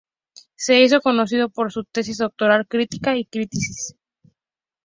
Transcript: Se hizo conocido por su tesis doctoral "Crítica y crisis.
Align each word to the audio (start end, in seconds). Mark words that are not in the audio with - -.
Se 0.55 0.81
hizo 0.81 0.99
conocido 0.99 1.49
por 1.49 1.71
su 1.71 1.83
tesis 1.83 2.17
doctoral 2.17 2.65
"Crítica 2.67 3.15
y 3.15 3.25
crisis. 3.25 3.95